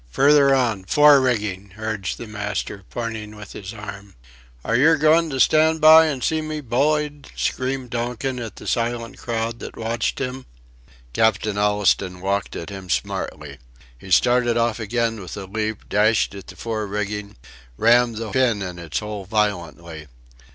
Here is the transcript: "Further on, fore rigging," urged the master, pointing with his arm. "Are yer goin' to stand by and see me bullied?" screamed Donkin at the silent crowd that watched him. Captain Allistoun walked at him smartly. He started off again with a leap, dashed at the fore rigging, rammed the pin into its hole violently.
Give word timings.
"Further 0.09 0.55
on, 0.55 0.85
fore 0.85 1.21
rigging," 1.21 1.75
urged 1.77 2.17
the 2.17 2.25
master, 2.25 2.83
pointing 2.89 3.35
with 3.35 3.51
his 3.51 3.71
arm. 3.71 4.15
"Are 4.65 4.75
yer 4.75 4.97
goin' 4.97 5.29
to 5.29 5.39
stand 5.39 5.79
by 5.79 6.07
and 6.07 6.23
see 6.23 6.41
me 6.41 6.59
bullied?" 6.59 7.29
screamed 7.35 7.91
Donkin 7.91 8.39
at 8.39 8.55
the 8.55 8.65
silent 8.65 9.19
crowd 9.19 9.59
that 9.59 9.77
watched 9.77 10.17
him. 10.17 10.47
Captain 11.13 11.55
Allistoun 11.55 12.19
walked 12.19 12.55
at 12.55 12.71
him 12.71 12.89
smartly. 12.89 13.59
He 13.95 14.09
started 14.09 14.57
off 14.57 14.79
again 14.79 15.21
with 15.21 15.37
a 15.37 15.45
leap, 15.45 15.87
dashed 15.87 16.33
at 16.33 16.47
the 16.47 16.55
fore 16.55 16.87
rigging, 16.87 17.35
rammed 17.77 18.15
the 18.17 18.31
pin 18.31 18.63
into 18.63 18.85
its 18.85 19.01
hole 19.01 19.25
violently. 19.25 20.07